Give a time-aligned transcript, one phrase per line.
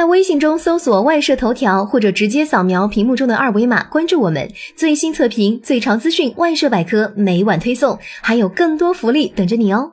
[0.00, 9.92] 在微信中搜索“外设头条”或者直接扫描屏幕中的二维码关注我们，最新测评、最潮资讯、外设百科每晚推送，还有更多福利等着你哦！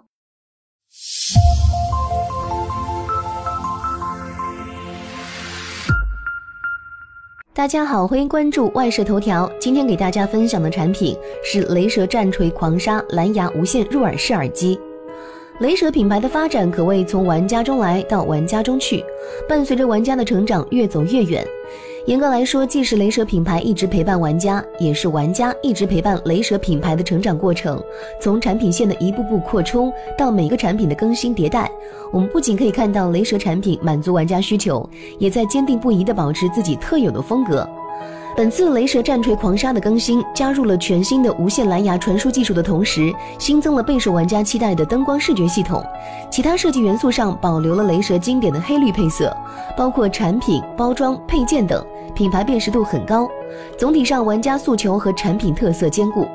[7.53, 9.51] 大家好，欢迎关注外设头条。
[9.59, 14.79] 今天给大家分享的产品是雷蛇战锤狂鲨蓝牙无线入耳式耳机。
[15.59, 19.03] 雷蛇品牌的发展可谓从玩家中来到玩家中去，
[19.49, 21.43] 伴随着玩家的成长越走越远。
[22.05, 27.81] 严格来说，既是雷蛇品牌一直陪伴玩家，也是玩家一直陪伴雷蛇品牌的成长过程。
[28.21, 31.71] 从产品线的一步步扩充到每个产品的更新迭代，
[32.13, 34.87] 我们不仅可以看到雷蛇产品满足玩家需求，
[35.17, 37.67] 也在坚定不移地保持自己特有的风格。
[38.37, 45.83] 本次雷蛇战锤狂鲨的更新，加入了全新的无线蓝牙传输技术的同时，新增了备受玩家期待的灯光视觉系统。
[46.29, 49.35] 其他设计元素上保留了雷蛇经典的黑绿配色，
[49.75, 53.27] 包括产品包装、配件等，品牌辨识度很高。
[53.75, 56.27] 总体上，玩家诉求和产品特色兼顾。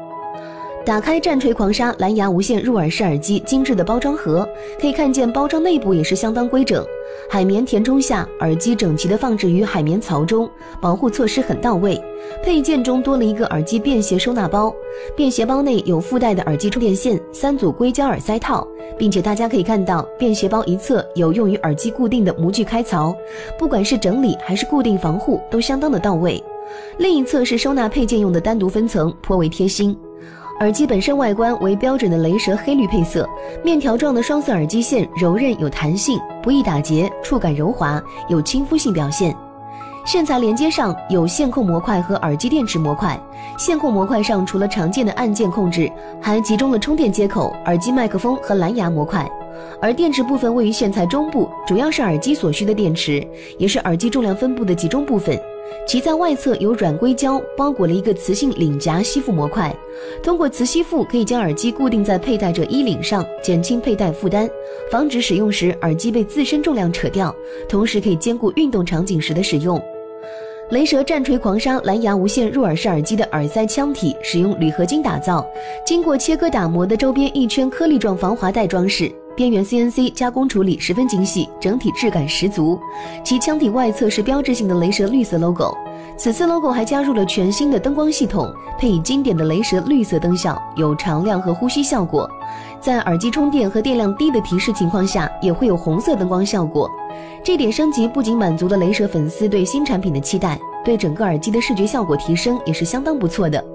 [0.85, 4.49] 打开战锤狂鲨蓝牙无线入耳式耳机精致的包装盒，
[4.81, 6.85] 可以看见包装内部也是相当规整。
[7.31, 12.01] 海绵填充下，耳机整齐地放置于海绵槽中，保护措施很到位。
[12.43, 14.75] 配件中多了一个耳机便携收纳包，
[15.15, 18.67] 便携包内有附带的耳机充电线、三组硅胶耳塞套，
[18.99, 23.15] 并且大家可以看到便携包一侧有用于耳机固定的模具开槽，
[23.57, 26.43] 不管是整理还是固定防护都相当的到位。
[26.99, 29.97] 另一侧是收纳配件用的单独分层，颇为贴心。
[30.61, 33.29] 耳机本身外观为标准的雷蛇黑绿配色，
[33.65, 39.35] 面条状的双色耳机线柔韧有弹性，不易打结，触感柔滑，有亲肤性表现。
[40.05, 43.19] 线材连接上有线控模块和耳机电池模块，
[43.59, 49.29] 线控模块上除了常见的按键控制，还集中了充电接口、耳机麦克风和蓝牙模块。
[49.81, 53.27] 而电池部分位于线材中部，主要是耳机所需的电池，
[53.59, 55.39] 也是耳机重量分布的集中部分。
[55.87, 59.75] 其在外侧有软硅胶包裹了一个磁性领夹吸附模块，
[60.23, 64.49] 通过磁吸附可以将耳机固定在佩戴者衣领上，减轻佩戴负担，
[64.91, 67.35] 防止使用时耳机被自身重量扯掉，
[67.69, 69.81] 同时可以兼顾运动场景时的使用。
[70.71, 75.45] 雷蛇战锤狂鲨蓝牙无线入耳式耳机的耳塞腔体使用铝合金打造，
[75.85, 79.11] 经过切割打磨的周边一圈颗粒状防滑带装饰。
[79.43, 82.79] 边缘 CNC 加工处理十分精细，整体质感十足。
[83.25, 85.77] 其腔体外侧是标志性的雷蛇绿色 logo，
[86.17, 88.49] 此次 logo 还加入了全新的灯光系统，
[88.79, 92.31] 配以经典的雷蛇绿色灯效，有常亮和呼吸效果。
[92.81, 96.89] 在耳机充电和电量低的提示情况下，也会有红色灯光效果。
[97.43, 103.72] 这点升级不仅满足了雷蛇粉丝对新产品的期待，对整个耳机的视觉效果提升也是相当不错的。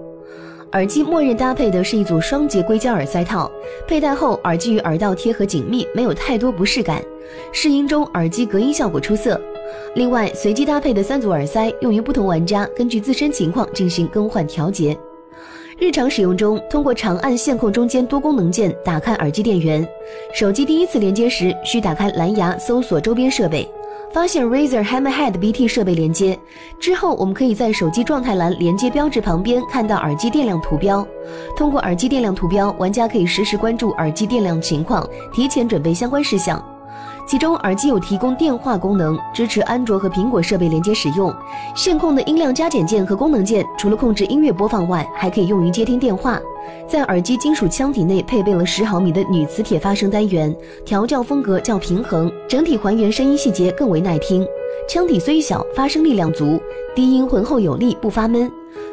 [0.74, 3.50] 耳机默认搭配的是一组双节硅胶耳塞套，
[3.88, 7.02] 佩戴后耳机与耳道贴合紧密，没有太多不适感。
[7.54, 9.40] 试音中耳机隔音效果出色。
[9.96, 14.98] 另外，随机搭配的三组耳塞用于不同玩家根据自身情况进行更换调节。
[15.80, 19.88] 日常使用中，通过长按线控中间多功能键打开耳机电源。
[20.34, 23.68] 手机第一次连接时需打开蓝牙搜索周边设备。
[24.18, 26.38] 发现 Razer Hammerhead BT 设备连接
[26.80, 31.08] 之后，我们可以在手机状态栏连接标志旁边看到耳机电量图标。
[31.56, 36.60] 通过耳机电量图标，玩家可以实时关注耳机电量情况，提前准备相关事项。
[37.28, 41.34] 其中，耳机有提供电话功能，支持安卓和苹果设备连接使用。
[41.76, 46.40] 线控的音量加减键和功能键，除了控制音乐播放外，还可以用于接听电话。
[46.88, 50.56] 在耳机金属腔体内配备了十毫米的铝磁铁发声单元，
[50.86, 54.48] 调教风格较平衡，整体还原声音细节更为耐听。
[54.88, 56.58] 腔体虽小，发声力量足，
[56.96, 58.50] 低音浑厚有力，不发闷，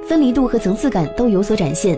[0.09, 1.97] 分离度和层次感都有所展现。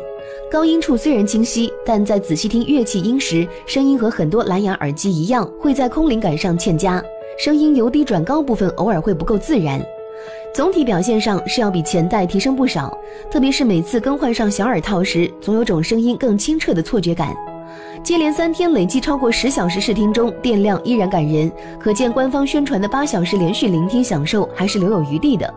[0.51, 7.03] 高音处虽然清晰，但在仔细听乐器音时，声音和很多蓝牙耳机一样，会在空灵感上欠佳，
[7.39, 9.85] 声音由低转高部分偶尔会不够自然。
[10.55, 12.97] 总体表现上是要比前代提升不少，
[13.31, 17.35] 特别是每次更换上小耳套时，总有种声音更清澈的错觉感。
[18.03, 25.53] 接连三天累计超过十小时试听中，电量依然感人，可见官方宣传的八小时连续聆听享受还是留有余地的。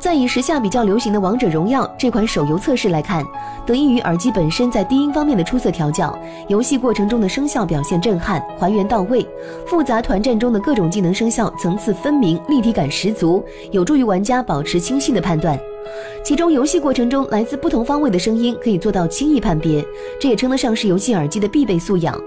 [0.00, 3.22] 再以时下比较流行的《王者荣耀》这款手游测试来看，
[3.66, 6.18] 得益于耳机本身在低音方面的出色调教，
[6.48, 9.24] 游戏过程中的声效表现震撼，还原到位。
[9.66, 15.60] 复杂团战中的各种技能声效层次分明，立体感十足，有助于玩家保持清晰的判断。
[16.24, 19.84] 其中游戏过程中来自不同方位的声音可以做到轻易判别，
[20.18, 22.18] 这也称得上是游戏耳机的必备素养。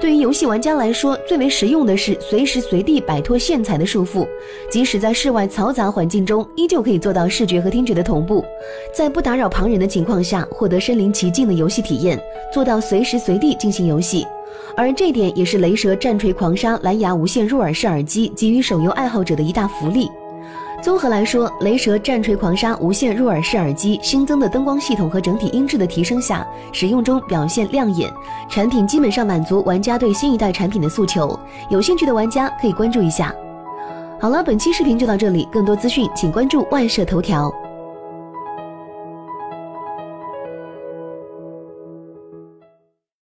[0.00, 4.26] 对于游戏玩家来说，最为实用的是随时随地摆脱线材的束缚，
[4.70, 8.44] 即使在室外嘈杂环境中，依旧可以做到视觉和听觉的同步，
[8.92, 12.20] 在不打扰旁人的情况下，获得身临其境的游戏体验，
[12.52, 14.26] 做到随时随地进行游戏。
[14.76, 20.08] 而这点也是雷蛇战锤狂鲨蓝牙无线入耳式耳机给予手游爱好者的一大福利。
[20.82, 28.12] 综合来说，雷蛇战锤狂鲨无线入耳式耳机新增的灯光系统和整体音质的提升下，使用中表现亮眼，
[28.48, 31.38] 产品基本上满足玩家对新一代产品的诉求。
[31.70, 33.32] 有兴趣的玩家可以关注一下。
[34.20, 37.48] 好了，本期视频就到这里，更多资讯请关注外设头条。